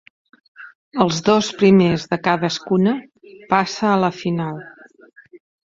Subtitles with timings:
[1.05, 2.95] Els dos primers de cadascuna
[3.53, 4.61] passa a la final.